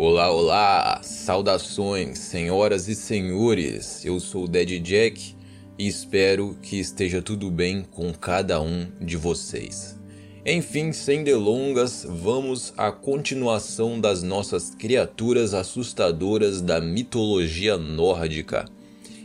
Olá, 0.00 0.30
olá! 0.30 1.00
Saudações, 1.02 2.20
senhoras 2.20 2.86
e 2.86 2.94
senhores! 2.94 4.04
Eu 4.04 4.20
sou 4.20 4.44
o 4.44 4.48
Dead 4.48 4.80
Jack 4.80 5.34
e 5.76 5.88
espero 5.88 6.56
que 6.62 6.78
esteja 6.78 7.20
tudo 7.20 7.50
bem 7.50 7.82
com 7.82 8.12
cada 8.12 8.60
um 8.60 8.86
de 9.00 9.16
vocês. 9.16 9.98
Enfim, 10.46 10.92
sem 10.92 11.24
delongas, 11.24 12.06
vamos 12.08 12.72
à 12.76 12.92
continuação 12.92 14.00
das 14.00 14.22
nossas 14.22 14.70
criaturas 14.70 15.52
assustadoras 15.52 16.60
da 16.60 16.80
mitologia 16.80 17.76
nórdica. 17.76 18.66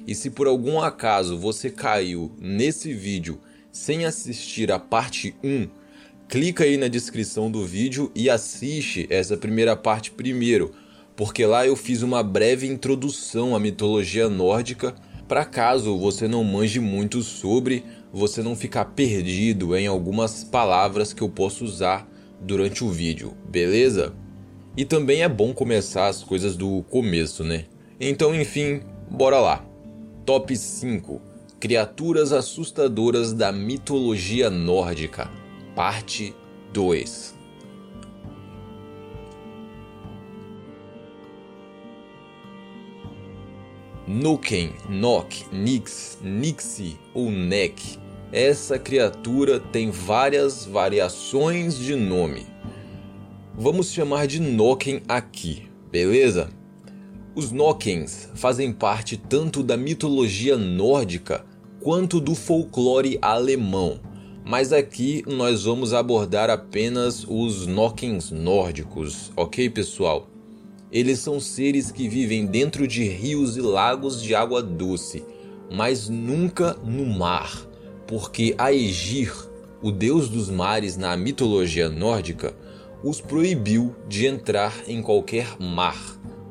E 0.08 0.16
se 0.16 0.32
por 0.32 0.48
algum 0.48 0.82
acaso 0.82 1.38
você 1.38 1.70
caiu 1.70 2.32
nesse 2.40 2.96
vídeo 2.96 3.40
sem 3.72 4.06
assistir 4.06 4.72
a 4.72 4.80
parte 4.80 5.36
1, 5.44 5.83
clica 6.34 6.64
aí 6.64 6.78
na 6.78 6.88
descrição 6.88 7.52
do 7.52 7.64
vídeo 7.64 8.12
e 8.16 8.28
assiste 8.28 9.06
essa 9.12 9.38
primeira 9.38 9.76
parte 9.76 10.10
primeiro, 10.10 10.72
porque 11.16 11.46
lá 11.46 11.68
eu 11.68 11.76
fiz 11.76 12.02
uma 12.02 12.24
breve 12.24 12.66
introdução 12.66 13.56
à 13.56 13.60
mitologia 13.60 14.28
nórdica 14.28 14.96
para 15.28 15.46
caso 15.46 15.96
você 15.96 16.28
não 16.28 16.44
manje 16.44 16.80
muito 16.80 17.22
sobre, 17.22 17.84
você 18.12 18.42
não 18.42 18.56
ficar 18.56 18.86
perdido 18.86 19.78
em 19.78 19.86
algumas 19.86 20.44
palavras 20.44 21.14
que 21.14 21.22
eu 21.22 21.30
posso 21.30 21.64
usar 21.64 22.12
durante 22.42 22.84
o 22.84 22.90
vídeo, 22.90 23.38
beleza? 23.48 24.12
E 24.76 24.84
também 24.84 25.22
é 25.22 25.30
bom 25.30 25.54
começar 25.54 26.08
as 26.08 26.24
coisas 26.24 26.56
do 26.56 26.82
começo, 26.90 27.44
né? 27.44 27.66
Então, 28.00 28.34
enfim, 28.34 28.82
bora 29.08 29.40
lá. 29.40 29.64
Top 30.26 30.58
5 30.58 31.22
Criaturas 31.60 32.34
assustadoras 32.34 33.34
da 33.34 33.52
mitologia 33.52 34.50
nórdica. 34.50 35.43
Parte 35.76 36.36
2 36.72 37.34
Nuken, 44.08 44.74
Nok, 44.88 45.46
Nix, 45.52 46.20
Nixie 46.22 47.00
ou 47.12 47.32
Nek. 47.32 47.98
Essa 48.32 48.78
criatura 48.78 49.60
tem 49.60 49.90
várias 49.90 50.64
variações 50.64 51.76
de 51.76 51.96
nome. 51.96 52.46
Vamos 53.56 53.92
chamar 53.92 54.28
de 54.28 54.40
Noken 54.40 55.02
aqui, 55.08 55.64
beleza? 55.92 56.52
Os 57.34 57.52
Nokens 57.52 58.30
fazem 58.36 58.72
parte 58.72 59.18
tanto 59.18 59.64
da 59.64 59.76
mitologia 59.76 60.56
nórdica 60.56 61.44
quanto 61.82 62.20
do 62.20 62.36
folclore 62.36 63.18
alemão 63.20 64.13
mas 64.46 64.74
aqui 64.74 65.24
nós 65.26 65.64
vamos 65.64 65.94
abordar 65.94 66.50
apenas 66.50 67.26
os 67.28 67.66
Nokens 67.66 68.30
nórdicos, 68.30 69.32
ok 69.38 69.70
pessoal? 69.70 70.28
Eles 70.92 71.20
são 71.20 71.40
seres 71.40 71.92
que 71.92 72.08
vivem 72.08 72.46
dentro 72.46 72.88
de 72.88 73.04
rios 73.04 73.56
e 73.56 73.62
lagos 73.62 74.22
de 74.22 74.36
água 74.36 74.62
doce, 74.62 75.24
mas 75.72 76.10
nunca 76.10 76.74
no 76.84 77.06
mar, 77.06 77.66
porque 78.06 78.54
Aegir, 78.58 79.34
o 79.82 79.92
deus 79.92 80.30
dos 80.30 80.50
mares 80.50 80.98
na 80.98 81.16
mitologia 81.18 81.90
nórdica, 81.90 82.54
os 83.04 83.20
proibiu 83.20 83.96
de 84.08 84.28
entrar 84.28 84.74
em 84.88 85.02
qualquer 85.02 85.56
mar, 85.60 86.00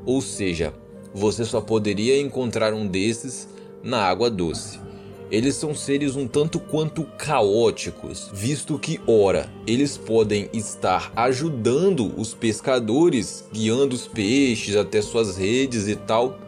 ou 0.04 0.20
seja, 0.20 0.74
você 1.14 1.44
só 1.44 1.60
poderia 1.60 2.20
encontrar 2.20 2.72
um 2.72 2.86
desses 2.86 3.48
na 3.82 4.02
água 4.02 4.30
doce. 4.30 4.81
Eles 5.33 5.55
são 5.55 5.75
seres 5.75 6.14
um 6.14 6.28
tanto 6.28 6.61
quanto 6.61 7.05
caóticos, 7.16 8.28
visto 8.34 8.78
que, 8.78 9.00
ora, 9.06 9.48
eles 9.66 9.97
podem 9.97 10.50
estar 10.52 11.11
ajudando 11.16 12.12
os 12.20 12.34
pescadores, 12.34 13.42
guiando 13.50 13.94
os 13.94 14.06
peixes 14.06 14.77
até 14.77 15.00
suas 15.00 15.38
redes 15.38 15.88
e 15.88 15.97
tal, 15.97 16.38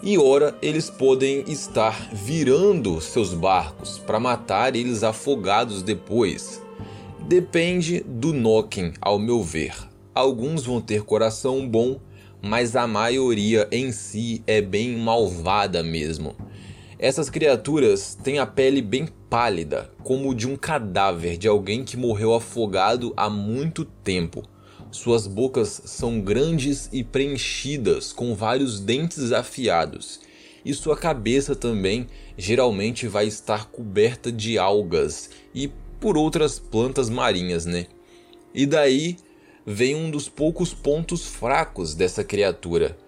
e 0.00 0.16
ora 0.16 0.56
eles 0.62 0.88
podem 0.88 1.42
estar 1.48 2.10
virando 2.12 3.00
seus 3.00 3.34
barcos 3.34 3.98
para 3.98 4.20
matar 4.20 4.76
eles 4.76 5.02
afogados 5.02 5.82
depois. 5.82 6.62
Depende 7.26 8.04
do 8.06 8.32
Noken, 8.32 8.92
ao 9.00 9.18
meu 9.18 9.42
ver. 9.42 9.74
Alguns 10.14 10.64
vão 10.64 10.80
ter 10.80 11.02
coração 11.02 11.68
bom, 11.68 11.98
mas 12.40 12.76
a 12.76 12.86
maioria 12.86 13.66
em 13.72 13.90
si 13.90 14.44
é 14.46 14.60
bem 14.60 14.96
malvada 14.96 15.82
mesmo. 15.82 16.36
Essas 17.00 17.30
criaturas 17.30 18.18
têm 18.24 18.40
a 18.40 18.46
pele 18.46 18.82
bem 18.82 19.06
pálida, 19.30 19.88
como 20.02 20.34
de 20.34 20.48
um 20.48 20.56
cadáver 20.56 21.36
de 21.36 21.46
alguém 21.46 21.84
que 21.84 21.96
morreu 21.96 22.34
afogado 22.34 23.14
há 23.16 23.30
muito 23.30 23.84
tempo. 23.84 24.42
Suas 24.90 25.28
bocas 25.28 25.80
são 25.84 26.20
grandes 26.20 26.88
e 26.92 27.04
preenchidas 27.04 28.12
com 28.12 28.34
vários 28.34 28.80
dentes 28.80 29.30
afiados, 29.30 30.20
e 30.64 30.74
sua 30.74 30.96
cabeça 30.96 31.54
também 31.54 32.08
geralmente 32.36 33.06
vai 33.06 33.28
estar 33.28 33.66
coberta 33.66 34.32
de 34.32 34.58
algas 34.58 35.30
e 35.54 35.70
por 36.00 36.18
outras 36.18 36.58
plantas 36.58 37.08
marinhas, 37.08 37.64
né? 37.64 37.86
E 38.52 38.66
daí 38.66 39.16
vem 39.64 39.94
um 39.94 40.10
dos 40.10 40.28
poucos 40.28 40.74
pontos 40.74 41.26
fracos 41.26 41.94
dessa 41.94 42.24
criatura 42.24 42.98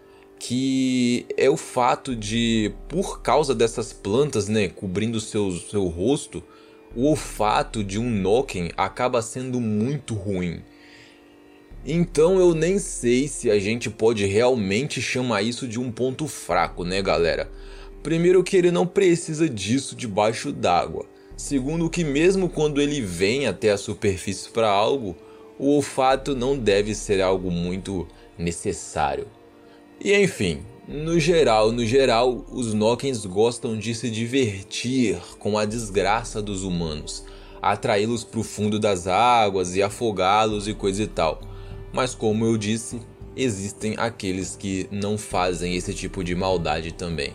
que 0.41 1.27
é 1.37 1.51
o 1.51 1.57
fato 1.57 2.17
de, 2.17 2.73
por 2.89 3.21
causa 3.21 3.55
dessas 3.55 3.93
plantas, 3.93 4.49
né, 4.49 4.69
cobrindo 4.69 5.21
seu, 5.21 5.53
seu 5.53 5.87
rosto, 5.87 6.43
o 6.97 7.05
olfato 7.05 7.85
de 7.85 7.99
um 7.99 8.09
Noken 8.09 8.71
acaba 8.75 9.21
sendo 9.21 9.61
muito 9.61 10.15
ruim. 10.15 10.63
Então 11.85 12.39
eu 12.39 12.55
nem 12.55 12.79
sei 12.79 13.29
se 13.29 13.51
a 13.51 13.59
gente 13.59 13.91
pode 13.91 14.25
realmente 14.25 15.01
chamar 15.01 15.43
isso 15.43 15.69
de 15.69 15.79
um 15.79 15.93
ponto 15.93 16.27
fraco, 16.27 16.85
né, 16.85 17.03
galera? 17.03 17.51
Primeiro 18.03 18.43
que 18.43 18.57
ele 18.57 18.71
não 18.71 18.87
precisa 18.87 19.47
disso 19.47 19.95
debaixo 19.95 20.51
d'água. 20.51 21.05
Segundo 21.37 21.91
que 21.91 22.03
mesmo 22.03 22.49
quando 22.49 22.81
ele 22.81 23.03
vem 23.03 23.47
até 23.47 23.71
a 23.71 23.79
superfície 23.79 24.49
para 24.49 24.71
algo, 24.71 25.15
o 25.59 25.75
olfato 25.75 26.35
não 26.35 26.57
deve 26.57 26.95
ser 26.95 27.21
algo 27.21 27.51
muito 27.51 28.09
necessário. 28.39 29.27
E 30.03 30.15
enfim, 30.15 30.63
no 30.89 31.21
geral, 31.21 31.71
no 31.71 31.85
geral, 31.85 32.43
os 32.51 32.73
Nokens 32.73 33.27
gostam 33.27 33.79
de 33.79 33.95
se 33.95 34.11
divertir 34.11 35.21
com 35.39 35.59
a 35.59 35.67
desgraça 35.67 36.41
dos 36.41 36.63
humanos, 36.63 37.23
atraí-los 37.61 38.25
para 38.25 38.41
o 38.41 38.43
fundo 38.43 38.79
das 38.79 39.07
águas 39.07 39.77
e 39.77 39.83
afogá-los 39.83 40.67
e 40.67 40.73
coisa 40.73 41.03
e 41.03 41.07
tal. 41.07 41.43
Mas 41.93 42.15
como 42.15 42.47
eu 42.47 42.57
disse, 42.57 42.99
existem 43.37 43.95
aqueles 43.99 44.57
que 44.57 44.89
não 44.91 45.19
fazem 45.19 45.77
esse 45.77 45.93
tipo 45.93 46.25
de 46.25 46.35
maldade 46.35 46.95
também. 46.95 47.35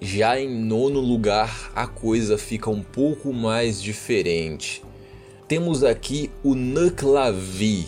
Já 0.00 0.40
em 0.40 0.52
nono 0.52 0.98
lugar, 0.98 1.70
a 1.76 1.86
coisa 1.86 2.36
fica 2.36 2.68
um 2.68 2.82
pouco 2.82 3.32
mais 3.32 3.80
diferente 3.80 4.82
temos 5.52 5.84
aqui 5.84 6.30
o 6.42 6.54
Nuklavi. 6.54 7.84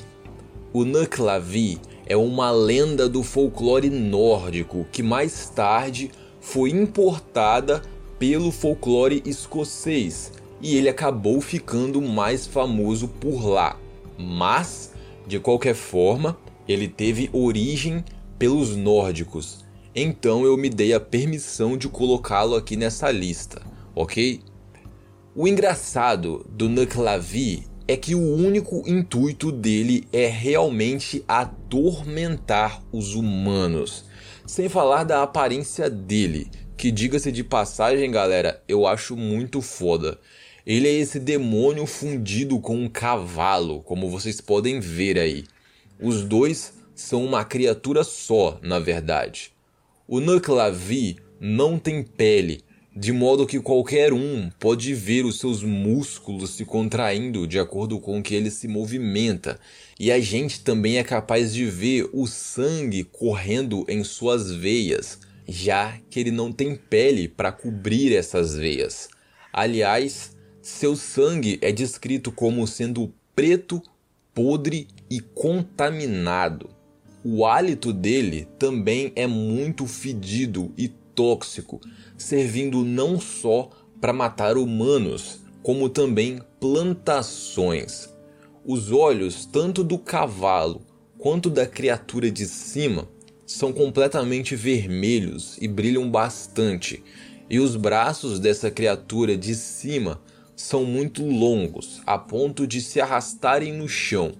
O 0.70 0.84
Nuklavi 0.84 1.80
é 2.04 2.14
uma 2.14 2.50
lenda 2.50 3.08
do 3.08 3.22
folclore 3.22 3.88
nórdico 3.88 4.86
que 4.92 5.02
mais 5.02 5.48
tarde 5.48 6.10
foi 6.42 6.68
importada 6.72 7.80
pelo 8.18 8.52
folclore 8.52 9.22
escocês 9.24 10.30
e 10.60 10.76
ele 10.76 10.90
acabou 10.90 11.40
ficando 11.40 12.02
mais 12.02 12.46
famoso 12.46 13.08
por 13.08 13.42
lá. 13.42 13.80
Mas, 14.18 14.92
de 15.26 15.40
qualquer 15.40 15.74
forma, 15.74 16.36
ele 16.68 16.86
teve 16.86 17.30
origem 17.32 18.04
pelos 18.38 18.76
nórdicos. 18.76 19.64
Então 19.94 20.44
eu 20.44 20.54
me 20.58 20.68
dei 20.68 20.92
a 20.92 21.00
permissão 21.00 21.78
de 21.78 21.88
colocá-lo 21.88 22.56
aqui 22.56 22.76
nessa 22.76 23.10
lista, 23.10 23.62
ok? 23.94 24.42
O 25.36 25.48
engraçado 25.48 26.46
do 26.48 26.68
Nuclavi 26.68 27.66
é 27.88 27.96
que 27.96 28.14
o 28.14 28.20
único 28.36 28.88
intuito 28.88 29.50
dele 29.50 30.06
é 30.12 30.28
realmente 30.28 31.24
atormentar 31.26 32.80
os 32.92 33.16
humanos. 33.16 34.04
Sem 34.46 34.68
falar 34.68 35.02
da 35.02 35.24
aparência 35.24 35.90
dele, 35.90 36.48
que 36.76 36.92
diga-se 36.92 37.32
de 37.32 37.42
passagem, 37.42 38.12
galera, 38.12 38.62
eu 38.68 38.86
acho 38.86 39.16
muito 39.16 39.60
foda. 39.60 40.20
Ele 40.64 40.86
é 40.86 40.92
esse 40.92 41.18
demônio 41.18 41.84
fundido 41.84 42.60
com 42.60 42.76
um 42.76 42.88
cavalo, 42.88 43.82
como 43.82 44.08
vocês 44.08 44.40
podem 44.40 44.78
ver 44.78 45.18
aí. 45.18 45.46
Os 46.00 46.22
dois 46.22 46.74
são 46.94 47.24
uma 47.24 47.44
criatura 47.44 48.04
só, 48.04 48.60
na 48.62 48.78
verdade. 48.78 49.52
O 50.06 50.20
Nuclavi 50.20 51.16
não 51.40 51.76
tem 51.76 52.04
pele, 52.04 52.62
de 52.96 53.12
modo 53.12 53.46
que 53.46 53.58
qualquer 53.58 54.12
um 54.12 54.48
pode 54.58 54.94
ver 54.94 55.24
os 55.24 55.38
seus 55.38 55.62
músculos 55.62 56.50
se 56.50 56.64
contraindo 56.64 57.46
de 57.46 57.58
acordo 57.58 57.98
com 57.98 58.22
que 58.22 58.34
ele 58.34 58.50
se 58.50 58.68
movimenta, 58.68 59.58
e 59.98 60.12
a 60.12 60.20
gente 60.20 60.60
também 60.60 60.98
é 60.98 61.04
capaz 61.04 61.52
de 61.52 61.64
ver 61.64 62.08
o 62.12 62.26
sangue 62.26 63.04
correndo 63.04 63.84
em 63.88 64.04
suas 64.04 64.50
veias, 64.52 65.18
já 65.46 65.98
que 66.08 66.20
ele 66.20 66.30
não 66.30 66.52
tem 66.52 66.76
pele 66.76 67.28
para 67.28 67.50
cobrir 67.50 68.14
essas 68.14 68.54
veias. 68.54 69.08
Aliás, 69.52 70.34
Seu 70.64 70.96
sangue 70.96 71.58
é 71.60 71.70
descrito 71.70 72.32
como 72.32 72.66
sendo 72.66 73.12
preto, 73.36 73.82
podre 74.32 74.88
e 75.10 75.20
contaminado. 75.20 76.70
O 77.22 77.44
hálito 77.44 77.92
dele 77.92 78.48
também 78.58 79.12
é 79.14 79.26
muito 79.26 79.86
fedido 79.86 80.72
e 80.78 80.90
tóxico, 81.14 81.80
servindo 82.16 82.84
não 82.84 83.20
só 83.20 83.70
para 84.00 84.12
matar 84.12 84.56
humanos, 84.56 85.40
como 85.62 85.88
também 85.88 86.40
plantações. 86.60 88.08
Os 88.64 88.90
olhos, 88.92 89.46
tanto 89.46 89.82
do 89.84 89.98
cavalo 89.98 90.82
quanto 91.18 91.48
da 91.48 91.66
criatura 91.66 92.30
de 92.30 92.46
cima, 92.46 93.08
são 93.46 93.72
completamente 93.72 94.56
vermelhos 94.56 95.56
e 95.60 95.68
brilham 95.68 96.10
bastante, 96.10 97.02
e 97.48 97.58
os 97.58 97.76
braços 97.76 98.40
dessa 98.40 98.70
criatura 98.70 99.36
de 99.36 99.54
cima 99.54 100.20
são 100.56 100.84
muito 100.84 101.24
longos, 101.24 102.00
a 102.06 102.18
ponto 102.18 102.66
de 102.66 102.80
se 102.80 103.00
arrastarem 103.00 103.72
no 103.72 103.88
chão. 103.88 104.32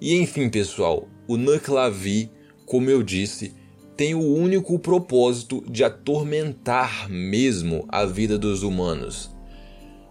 E 0.00 0.14
enfim, 0.14 0.48
pessoal, 0.48 1.08
o 1.26 1.36
Nuklavi, 1.36 2.30
como 2.64 2.90
eu 2.90 3.02
disse, 3.02 3.54
tem 3.98 4.14
o 4.14 4.22
único 4.22 4.78
propósito 4.78 5.60
de 5.68 5.82
atormentar 5.82 7.10
mesmo 7.10 7.84
a 7.88 8.04
vida 8.04 8.38
dos 8.38 8.62
humanos. 8.62 9.28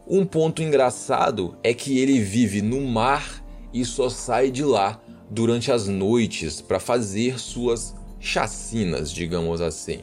Um 0.05 0.25
ponto 0.25 0.61
engraçado 0.61 1.57
é 1.63 1.73
que 1.73 1.97
ele 1.97 2.19
vive 2.19 2.61
no 2.61 2.81
mar 2.81 3.41
e 3.73 3.85
só 3.85 4.09
sai 4.09 4.51
de 4.51 4.61
lá 4.61 5.01
durante 5.31 5.71
as 5.71 5.87
noites 5.87 6.59
para 6.59 6.81
fazer 6.81 7.39
suas 7.39 7.95
chacinas, 8.19 9.09
digamos 9.09 9.61
assim, 9.61 10.01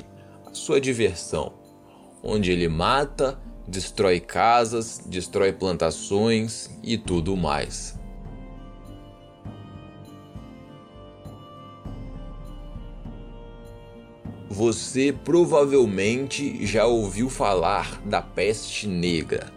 sua 0.51 0.81
diversão, 0.81 1.53
onde 2.23 2.51
ele 2.51 2.69
mata, 2.69 3.39
destrói 3.69 4.19
casas, 4.19 5.03
destrói 5.05 5.53
plantações 5.53 6.71
e 6.83 6.97
tudo 6.97 7.37
mais. 7.37 7.99
Você 14.55 15.13
provavelmente 15.13 16.65
já 16.65 16.87
ouviu 16.87 17.29
falar 17.29 18.01
da 18.05 18.23
peste 18.23 18.87
negra. 18.87 19.53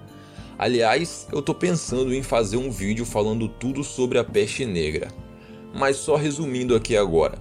Aliás, 0.58 1.28
eu 1.32 1.40
tô 1.40 1.54
pensando 1.54 2.12
em 2.16 2.24
fazer 2.24 2.58
um 2.58 2.72
vídeo 2.72 3.06
falando 3.06 3.48
tudo 3.48 3.84
sobre 3.84 4.18
a 4.18 4.24
peste 4.24 4.66
negra. 4.66 5.10
Mas 5.72 5.98
só 5.98 6.16
resumindo 6.16 6.76
aqui 6.76 6.98
agora. 6.98 7.38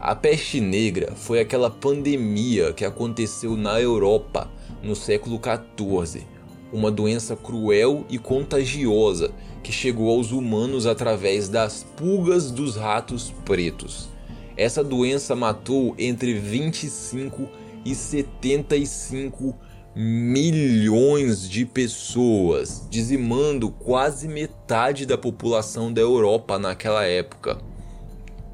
A 0.00 0.12
peste 0.16 0.60
negra 0.60 1.14
foi 1.14 1.38
aquela 1.38 1.70
pandemia 1.70 2.72
que 2.72 2.84
aconteceu 2.84 3.56
na 3.56 3.80
Europa 3.80 4.50
no 4.82 4.96
século 4.96 5.40
XIV, 5.40 6.26
uma 6.72 6.90
doença 6.90 7.36
cruel 7.36 8.06
e 8.10 8.18
contagiosa 8.18 9.30
que 9.62 9.70
chegou 9.70 10.10
aos 10.10 10.32
humanos 10.32 10.84
através 10.84 11.48
das 11.48 11.84
pulgas 11.96 12.50
dos 12.50 12.74
ratos 12.74 13.32
pretos. 13.44 14.17
Essa 14.58 14.82
doença 14.82 15.36
matou 15.36 15.94
entre 15.96 16.34
25 16.34 17.48
e 17.84 17.94
75 17.94 19.54
milhões 19.94 21.48
de 21.48 21.64
pessoas, 21.64 22.84
dizimando 22.90 23.70
quase 23.70 24.26
metade 24.26 25.06
da 25.06 25.16
população 25.16 25.92
da 25.92 26.00
Europa 26.00 26.58
naquela 26.58 27.04
época. 27.04 27.58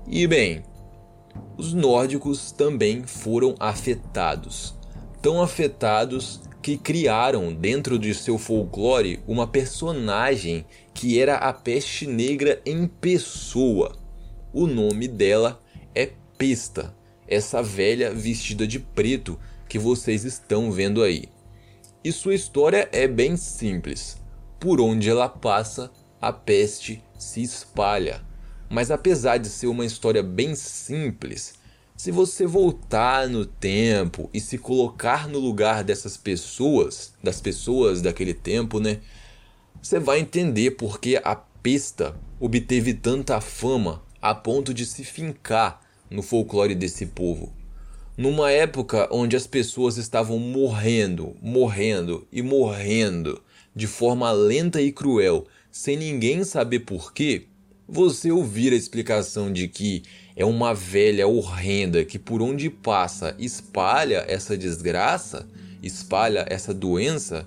E 0.07 0.27
bem, 0.27 0.63
os 1.57 1.73
nórdicos 1.73 2.53
também 2.53 3.05
foram 3.05 3.55
afetados, 3.59 4.75
tão 5.23 5.41
afetados 5.41 6.39
que 6.61 6.77
criaram 6.77 7.51
dentro 7.51 7.99
de 7.99 8.13
seu 8.13 8.37
folclore 8.37 9.21
uma 9.27 9.47
personagem 9.47 10.67
que 10.93 11.19
era 11.19 11.37
a 11.37 11.53
peste 11.53 12.07
negra 12.07 12.61
em 12.67 12.87
pessoa. 12.87 13.97
O 14.53 14.67
nome 14.67 15.09
dela 15.09 15.64
Pesta, 16.37 16.95
essa 17.29 17.63
velha 17.63 18.13
vestida 18.13 18.67
de 18.67 18.79
preto 18.79 19.39
que 19.69 19.79
vocês 19.79 20.25
estão 20.25 20.71
vendo 20.71 21.03
aí. 21.03 21.29
E 22.03 22.13
sua 22.13 22.35
história 22.35 22.89
é 22.93 23.07
bem 23.07 23.37
simples. 23.37 24.21
Por 24.59 24.81
onde 24.81 25.09
ela 25.09 25.29
passa, 25.29 25.91
a 26.21 26.33
peste 26.33 27.03
se 27.19 27.43
espalha. 27.43 28.23
Mas 28.69 28.91
apesar 28.91 29.39
de 29.39 29.49
ser 29.49 29.69
uma 29.69 29.87
história 29.87 30.23
bem 30.23 30.55
simples, 30.55 31.55
se 31.97 32.11
você 32.11 32.47
voltar 32.47 33.29
no 33.29 33.47
tempo 33.47 34.29
e 34.35 34.41
se 34.41 34.59
colocar 34.59 35.29
no 35.29 35.39
lugar 35.39 35.85
dessas 35.85 36.17
pessoas, 36.17 37.15
das 37.23 37.41
pessoas 37.41 38.03
daquele 38.03 38.35
tempo, 38.35 38.81
né? 38.81 39.01
Você 39.81 40.01
vai 40.01 40.19
entender 40.19 40.73
porque 40.73 41.21
a 41.23 41.37
pesta 41.37 42.19
obteve 42.41 42.95
tanta 42.95 43.41
fama 43.41 44.03
a 44.21 44.35
ponto 44.35 44.75
de 44.75 44.85
se 44.85 45.05
fincar 45.05 45.84
no 46.11 46.23
folclore 46.23 46.75
desse 46.75 47.07
povo. 47.07 47.53
Numa 48.17 48.51
época 48.51 49.09
onde 49.11 49.35
as 49.35 49.47
pessoas 49.47 49.97
estavam 49.97 50.39
morrendo, 50.39 51.35
morrendo 51.43 52.27
e 52.33 52.43
morrendo 52.43 53.43
de 53.75 53.87
forma 53.87 54.31
lenta 54.31 54.81
e 54.81 54.93
cruel, 54.93 55.47
sem 55.71 55.97
ninguém 55.97 56.45
saber 56.45 56.81
porquê, 56.81 57.47
você 57.89 58.31
ouvir 58.31 58.73
a 58.73 58.77
explicação 58.77 59.53
de 59.53 59.67
que 59.67 60.05
é 60.37 60.45
uma 60.45 60.73
velha 60.73 61.27
horrenda 61.27 62.05
que 62.05 62.19
por 62.19 62.41
onde 62.41 62.71
passa 62.71 63.35
espalha 63.39 64.25
essa 64.29 64.57
desgraça, 64.57 65.49
espalha 65.83 66.47
essa 66.49 66.73
doença, 66.73 67.47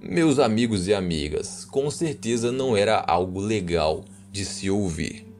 meus 0.00 0.38
amigos 0.38 0.86
e 0.86 0.94
amigas, 0.94 1.64
com 1.64 1.90
certeza 1.90 2.52
não 2.52 2.76
era 2.76 2.98
algo 2.98 3.40
legal 3.40 4.04
de 4.30 4.44
se 4.44 4.70
ouvir. 4.70 5.33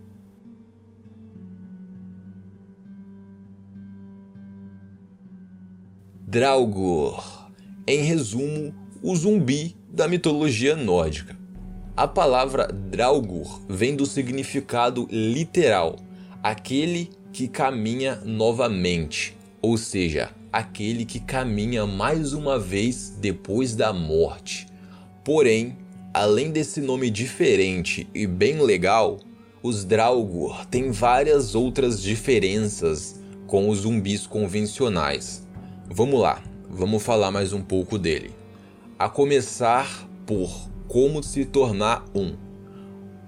Draugr. 6.27 7.51
Em 7.87 8.03
resumo, 8.03 8.75
o 9.03 9.15
zumbi 9.15 9.77
da 9.91 10.09
mitologia 10.09 10.75
nórdica. 10.75 11.37
A 11.95 12.09
palavra 12.09 12.67
Draugr 12.67 13.61
vem 13.69 13.95
do 13.95 14.07
significado 14.07 15.07
literal, 15.13 15.97
aquele 16.43 17.11
que 17.31 17.47
caminha 17.47 18.23
novamente, 18.25 19.37
ou 19.61 19.77
seja, 19.77 20.31
aquele 20.51 21.05
que 21.05 21.21
caminha 21.21 21.87
mais 21.87 22.33
uma 22.33 22.59
vez 22.59 23.11
depois 23.21 23.77
da 23.77 23.93
morte. 23.93 24.67
Porém, 25.23 25.77
além 26.13 26.51
desse 26.51 26.81
nome 26.81 27.11
diferente 27.11 28.09
e 28.15 28.27
bem 28.27 28.63
legal, 28.63 29.21
os 29.63 29.85
Draugr 29.85 30.65
têm 30.71 30.91
várias 30.91 31.55
outras 31.55 32.03
diferenças 32.03 33.21
com 33.47 33.69
os 33.69 33.81
zumbis 33.81 34.27
convencionais. 34.27 35.44
Vamos 35.91 36.19
lá, 36.19 36.43
vamos 36.71 37.03
falar 37.03 37.31
mais 37.31 37.53
um 37.53 37.61
pouco 37.61 37.99
dele. 37.99 38.31
A 38.99 39.07
começar 39.07 40.09
por 40.27 40.51
como 40.89 41.23
se 41.23 41.45
tornar 41.45 42.05
um. 42.15 42.35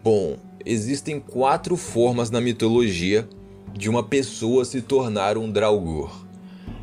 Bom, 0.03 0.39
existem 0.65 1.21
quatro 1.21 1.77
formas 1.77 2.31
na 2.31 2.41
mitologia 2.41 3.29
de 3.75 3.91
uma 3.91 4.03
pessoa 4.03 4.65
se 4.65 4.81
tornar 4.81 5.37
um 5.37 5.51
Draugr. 5.51 6.11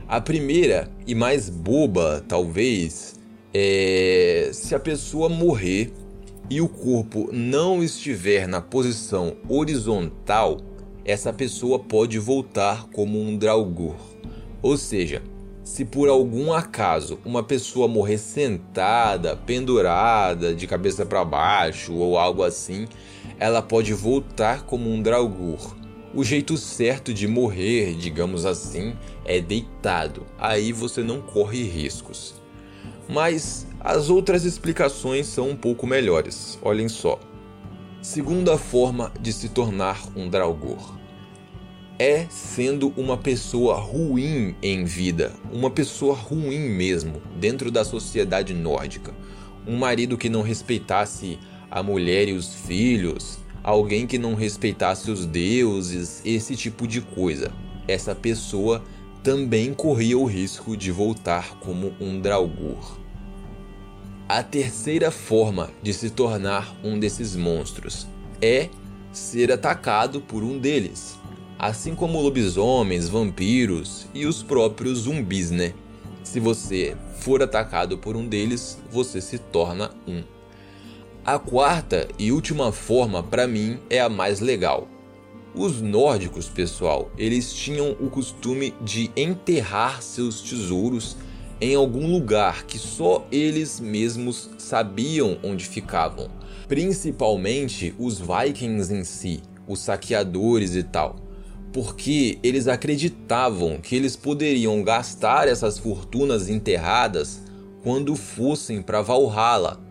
A 0.07 0.21
primeira 0.21 0.91
e 1.07 1.15
mais 1.15 1.49
boba, 1.49 2.23
talvez, 2.27 3.19
é 3.51 4.51
se 4.53 4.75
a 4.75 4.79
pessoa 4.79 5.27
morrer 5.27 5.91
e 6.51 6.61
o 6.61 6.69
corpo 6.69 7.29
não 7.33 7.83
estiver 7.83 8.47
na 8.47 8.61
posição 8.61 9.35
horizontal, 9.49 10.57
essa 11.03 11.33
pessoa 11.33 11.79
pode 11.79 12.19
voltar 12.19 12.87
como 12.89 13.19
um 13.19 13.35
Draugr. 13.35 13.95
Ou 14.61 14.77
seja, 14.77 15.21
se 15.63 15.85
por 15.85 16.09
algum 16.09 16.51
acaso 16.51 17.19
uma 17.23 17.41
pessoa 17.41 17.87
morrer 17.87 18.17
sentada, 18.17 19.35
pendurada, 19.35 20.53
de 20.53 20.67
cabeça 20.67 21.05
para 21.05 21.23
baixo 21.23 21.93
ou 21.93 22.17
algo 22.17 22.43
assim, 22.43 22.87
ela 23.39 23.61
pode 23.61 23.93
voltar 23.93 24.63
como 24.63 24.89
um 24.89 25.01
Draugr. 25.01 25.75
O 26.13 26.23
jeito 26.23 26.57
certo 26.57 27.13
de 27.13 27.27
morrer, 27.27 27.95
digamos 27.95 28.45
assim, 28.45 28.93
é 29.25 29.39
deitado. 29.39 30.27
Aí 30.37 30.71
você 30.71 31.01
não 31.01 31.21
corre 31.21 31.63
riscos. 31.63 32.35
Mas 33.09 33.65
as 33.79 34.09
outras 34.09 34.45
explicações 34.45 35.25
são 35.25 35.49
um 35.49 35.55
pouco 35.55 35.87
melhores. 35.87 36.59
Olhem 36.61 36.87
só. 36.87 37.19
Segunda 38.01 38.57
forma 38.57 39.11
de 39.19 39.33
se 39.33 39.49
tornar 39.49 39.99
um 40.15 40.29
Draugr 40.29 41.02
é 41.99 42.25
sendo 42.29 42.93
uma 42.97 43.17
pessoa 43.17 43.75
ruim 43.75 44.55
em 44.61 44.83
vida, 44.83 45.33
uma 45.51 45.69
pessoa 45.69 46.15
ruim 46.15 46.69
mesmo, 46.69 47.21
dentro 47.39 47.69
da 47.69 47.85
sociedade 47.85 48.53
nórdica. 48.53 49.13
Um 49.67 49.77
marido 49.77 50.17
que 50.17 50.29
não 50.29 50.41
respeitasse 50.41 51.37
a 51.69 51.81
mulher 51.83 52.27
e 52.27 52.33
os 52.33 52.53
filhos, 52.53 53.37
alguém 53.63 54.05
que 54.05 54.17
não 54.17 54.33
respeitasse 54.33 55.09
os 55.09 55.25
deuses, 55.25 56.21
esse 56.25 56.55
tipo 56.55 56.87
de 56.87 56.99
coisa. 56.99 57.51
Essa 57.87 58.13
pessoa 58.13 58.83
também 59.23 59.73
corria 59.73 60.17
o 60.17 60.25
risco 60.25 60.75
de 60.75 60.91
voltar 60.91 61.57
como 61.59 61.93
um 61.99 62.19
Draugr. 62.19 62.99
A 64.27 64.41
terceira 64.41 65.11
forma 65.11 65.69
de 65.81 65.93
se 65.93 66.09
tornar 66.09 66.75
um 66.83 66.99
desses 66.99 67.35
monstros 67.35 68.07
é 68.41 68.69
ser 69.11 69.51
atacado 69.51 70.19
por 70.19 70.43
um 70.43 70.57
deles, 70.57 71.17
assim 71.65 71.95
como 71.95 72.19
lobisomens, 72.19 73.07
vampiros 73.07 74.05
e 74.13 74.25
os 74.25 74.43
próprios 74.43 74.99
zumbis, 74.99 75.49
né? 75.49 75.73
Se 76.21 76.37
você 76.37 76.97
for 77.19 77.41
atacado 77.41 77.97
por 77.97 78.17
um 78.17 78.27
deles, 78.27 78.77
você 78.91 79.21
se 79.21 79.37
torna 79.37 79.91
um. 80.05 80.23
A 81.25 81.39
quarta 81.39 82.09
e 82.19 82.33
última 82.33 82.73
forma 82.73 83.23
para 83.23 83.47
mim 83.47 83.79
é 83.89 84.01
a 84.01 84.09
mais 84.09 84.41
legal. 84.41 84.89
Os 85.55 85.81
nórdicos, 85.81 86.49
pessoal, 86.49 87.09
eles 87.17 87.53
tinham 87.53 87.91
o 87.91 88.09
costume 88.09 88.73
de 88.81 89.09
enterrar 89.15 90.01
seus 90.01 90.41
tesouros 90.41 91.15
em 91.61 91.75
algum 91.75 92.11
lugar 92.11 92.65
que 92.65 92.77
só 92.77 93.25
eles 93.31 93.79
mesmos 93.79 94.49
sabiam 94.57 95.37
onde 95.41 95.65
ficavam. 95.65 96.29
Principalmente 96.67 97.95
os 97.97 98.19
vikings 98.19 98.93
em 98.93 99.05
si, 99.05 99.41
os 99.65 99.79
saqueadores 99.79 100.75
e 100.75 100.83
tal. 100.83 101.22
Porque 101.73 102.37
eles 102.43 102.67
acreditavam 102.67 103.79
que 103.81 103.95
eles 103.95 104.15
poderiam 104.15 104.83
gastar 104.83 105.47
essas 105.47 105.79
fortunas 105.79 106.47
enterradas 106.47 107.41
quando 107.81 108.15
fossem 108.15 108.79
para 108.81 109.01
Valhalla. 109.01 109.81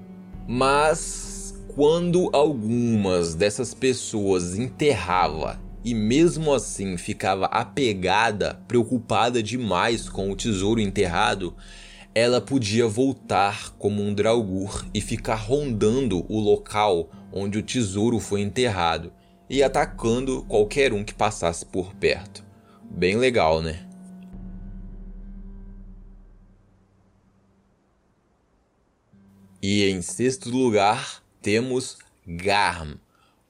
Mas 0.47 1.55
quando 1.75 2.31
algumas 2.33 3.35
dessas 3.35 3.75
pessoas 3.75 4.57
enterrava 4.57 5.61
e 5.85 5.93
mesmo 5.93 6.55
assim 6.55 6.97
ficava 6.97 7.47
apegada, 7.47 8.62
preocupada 8.69 9.43
demais 9.43 10.09
com 10.09 10.31
o 10.31 10.37
tesouro 10.37 10.81
enterrado, 10.81 11.55
ela 12.15 12.41
podia 12.41 12.87
voltar 12.87 13.75
como 13.79 14.03
um 14.03 14.15
Draugr 14.15 14.87
e 14.95 15.01
ficar 15.01 15.35
rondando 15.35 16.25
o 16.29 16.39
local 16.39 17.11
onde 17.33 17.59
o 17.59 17.62
tesouro 17.62 18.21
foi 18.21 18.43
enterrado 18.43 19.12
e 19.53 19.63
atacando 19.63 20.43
qualquer 20.49 20.95
um 20.95 21.05
que 21.05 21.13
passasse 21.13 21.67
por 21.67 21.95
perto. 21.97 22.43
Bem 22.91 23.19
legal, 23.19 23.61
né? 23.61 23.87
E 29.61 29.85
em 29.85 30.01
sexto 30.01 30.49
lugar 30.49 31.23
temos 31.43 31.99
Garm, 32.27 32.95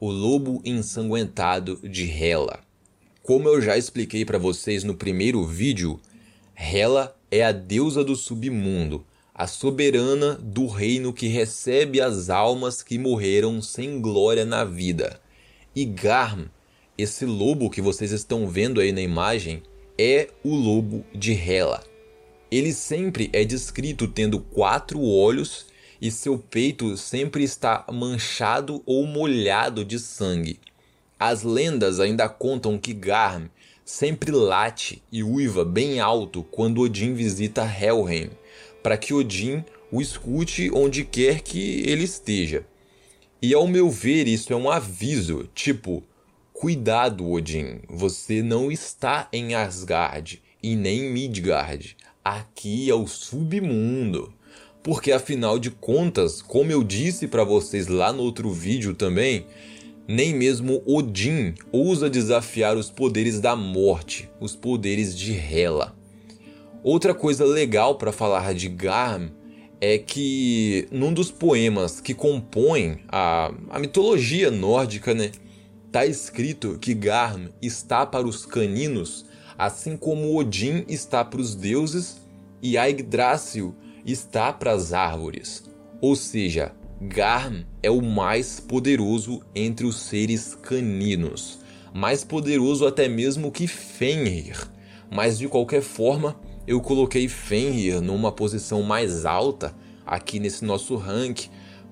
o 0.01 0.11
lobo 0.11 0.61
ensanguentado 0.65 1.77
de 1.89 2.11
Hela. 2.11 2.59
Como 3.23 3.49
eu 3.49 3.63
já 3.63 3.79
expliquei 3.79 4.25
para 4.25 4.39
vocês 4.39 4.83
no 4.83 4.97
primeiro 4.97 5.47
vídeo, 5.47 6.01
Hela 6.57 7.17
é 7.31 7.45
a 7.45 7.53
deusa 7.53 8.03
do 8.03 8.17
submundo, 8.17 9.07
a 9.33 9.47
soberana 9.47 10.35
do 10.35 10.67
reino 10.67 11.13
que 11.13 11.29
recebe 11.29 12.01
as 12.01 12.29
almas 12.29 12.83
que 12.83 12.99
morreram 12.99 13.63
sem 13.63 14.01
glória 14.01 14.45
na 14.45 14.65
vida. 14.65 15.22
E 15.75 15.85
Garm, 15.85 16.45
esse 16.99 17.25
lobo 17.25 17.71
que 17.71 17.81
vocês 17.81 18.13
estão 18.13 18.47
vendo 18.47 18.81
aí 18.81 18.93
na 18.93 19.01
imagem, 19.01 19.63
é 19.99 20.29
o 20.45 20.55
lobo 20.55 21.05
de 21.15 21.33
Hela. 21.33 21.83
Ele 22.51 22.73
sempre 22.75 23.31
é 23.33 23.45
descrito 23.45 24.07
tendo 24.07 24.39
quatro 24.39 25.01
olhos 25.01 25.67
e 26.01 26.11
seu 26.11 26.37
peito 26.37 26.97
sempre 26.97 27.45
está 27.45 27.87
manchado 27.91 28.83
ou 28.85 29.07
molhado 29.07 29.85
de 29.85 29.99
sangue. 29.99 30.61
As 31.19 31.43
lendas 31.43 32.01
ainda 32.01 32.29
contam 32.29 32.77
que 32.77 32.93
Garm 32.93 33.47
sempre 33.85 34.31
late 34.31 35.03
e 35.11 35.23
uiva 35.23 35.65
bem 35.65 36.01
alto 36.01 36.43
quando 36.43 36.83
Odin 36.83 37.15
visita 37.15 37.65
Helheim, 37.65 38.31
para 38.83 38.97
que 38.97 39.15
Odin 39.15 39.65
o 39.91 40.03
escute 40.03 40.71
onde 40.75 41.05
quer 41.05 41.41
que 41.41 41.83
ele 41.87 42.05
esteja. 42.05 42.67
E 43.43 43.53
ao 43.53 43.67
meu 43.67 43.91
ver, 43.91 44.29
isso 44.29 44.53
é 44.53 44.57
um 44.57 44.71
aviso, 44.71 45.49
tipo, 45.55 46.03
cuidado, 46.53 47.29
Odin, 47.29 47.81
você 47.89 48.41
não 48.41 48.71
está 48.71 49.29
em 49.33 49.55
Asgard 49.55 50.41
e 50.63 50.77
nem 50.77 51.01
em 51.01 51.11
Midgard. 51.11 51.97
Aqui 52.25 52.89
é 52.89 52.95
o 52.95 53.07
submundo 53.07 54.33
porque 54.83 55.13
afinal 55.13 55.59
de 55.59 55.71
contas, 55.71 56.43
como 56.43 56.73
eu 56.73 56.83
disse 56.83 57.29
para 57.29 57.45
vocês 57.45 57.87
lá 57.87 58.13
no 58.13 58.23
outro 58.23 58.51
vídeo 58.51 58.95
também, 58.95 59.47
nem 60.09 60.35
mesmo 60.35 60.83
Odin 60.85 61.55
ousa 61.71 62.11
desafiar 62.11 62.77
os 62.77 62.91
poderes 62.91 63.41
da 63.41 63.55
morte, 63.55 64.29
os 64.41 64.57
poderes 64.57 65.17
de 65.17 65.33
Hela. 65.33 65.97
Outra 66.83 67.15
coisa 67.15 67.45
legal 67.45 67.95
para 67.95 68.11
falar 68.11 68.53
de 68.55 68.69
Garm 68.69 69.29
é 69.85 69.99
que 69.99 70.87
num 70.93 71.13
dos 71.13 71.33
poemas 71.33 72.01
que 72.01 72.15
compõem 72.15 73.01
a, 73.09 73.53
a 73.69 73.81
mitologia 73.81 74.49
nórdica, 74.49 75.13
né, 75.13 75.33
tá 75.91 76.07
escrito 76.07 76.79
que 76.81 76.95
Garm 76.95 77.49
está 77.61 78.07
para 78.07 78.25
os 78.25 78.47
caninos, 78.47 79.27
assim 79.59 79.97
como 79.97 80.39
Odin 80.39 80.85
está 80.87 81.25
para 81.25 81.41
os 81.41 81.57
deuses 81.57 82.21
e 82.63 82.77
Yggdrasil 82.77 83.75
está 84.07 84.53
para 84.53 84.71
as 84.71 84.93
árvores, 84.93 85.65
ou 86.01 86.15
seja, 86.15 86.71
Garm 87.01 87.63
é 87.83 87.91
o 87.91 88.01
mais 88.01 88.61
poderoso 88.61 89.43
entre 89.53 89.85
os 89.85 90.01
seres 90.01 90.55
caninos, 90.55 91.59
mais 91.93 92.23
poderoso 92.23 92.87
até 92.87 93.09
mesmo 93.09 93.51
que 93.51 93.67
Fenrir. 93.67 94.71
Mas 95.11 95.39
de 95.39 95.49
qualquer 95.49 95.83
forma, 95.83 96.41
eu 96.67 96.81
coloquei 96.81 97.29
Fenrir 97.29 98.01
numa 98.01 98.31
posição 98.31 98.83
mais 98.83 99.25
alta 99.25 99.75
aqui 100.07 100.39
nesse 100.39 100.65
nosso 100.65 100.97
rank, 100.97 101.47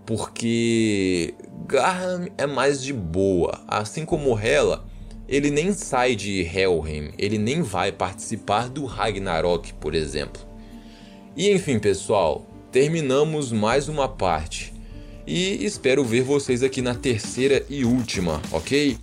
porque 0.07 1.35
Garm 1.67 2.27
é 2.37 2.47
mais 2.47 2.83
de 2.83 2.93
boa, 2.93 3.63
assim 3.69 4.05
como 4.05 4.39
Hela, 4.39 4.85
ele 5.29 5.51
nem 5.51 5.73
sai 5.73 6.17
de 6.17 6.41
Helheim, 6.41 7.13
ele 7.17 7.39
nem 7.39 7.63
vai 7.63 7.93
participar 7.93 8.69
do 8.69 8.85
Ragnarok, 8.85 9.73
por 9.75 9.95
exemplo. 9.95 10.43
E 11.37 11.51
enfim, 11.51 11.79
pessoal, 11.79 12.45
terminamos 12.73 13.53
mais 13.53 13.89
uma 13.89 14.09
parte. 14.09 14.75
E 15.25 15.65
espero 15.65 16.05
ver 16.05 16.23
vocês 16.23 16.65
aqui 16.65 16.83
na 16.83 16.95
terceira 16.95 17.65
e 17.71 17.85
última, 17.85 18.43
ok? 18.51 18.99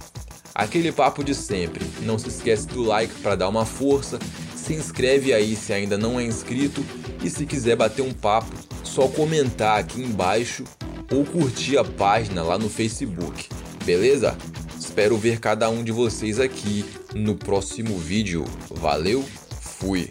Aquele 0.53 0.91
papo 0.91 1.24
de 1.24 1.33
sempre. 1.33 1.86
Não 2.01 2.19
se 2.19 2.27
esquece 2.27 2.67
do 2.67 2.83
like 2.83 3.13
para 3.21 3.36
dar 3.36 3.47
uma 3.47 3.65
força. 3.65 4.19
Se 4.67 4.74
inscreve 4.74 5.33
aí 5.33 5.55
se 5.55 5.71
ainda 5.71 5.97
não 5.97 6.19
é 6.19 6.25
inscrito. 6.25 6.86
E 7.24 7.29
se 7.29 7.45
quiser 7.45 7.77
bater 7.77 8.01
um 8.01 8.12
papo, 8.12 8.53
só 8.83 9.07
comentar 9.07 9.79
aqui 9.79 10.01
embaixo 10.01 10.65
ou 11.09 11.24
curtir 11.24 11.77
a 11.77 11.86
página 11.86 12.43
lá 12.43 12.57
no 12.57 12.69
Facebook. 12.69 13.47
Beleza? 13.86 14.38
Espero 14.77 15.17
ver 15.17 15.39
cada 15.39 15.69
um 15.69 15.86
de 15.86 15.93
vocês 15.93 16.38
aqui 16.38 16.83
no 17.15 17.33
próximo 17.33 17.97
vídeo. 17.97 18.43
Valeu, 18.69 19.24
fui! 19.62 20.09